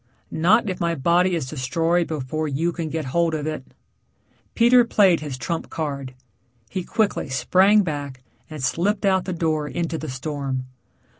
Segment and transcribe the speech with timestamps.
[0.31, 3.63] "Not if my body is destroyed before you can get hold of it."
[4.55, 6.15] Peter played his trump card.
[6.71, 10.65] He quickly sprang back and slipped out the door into the storm.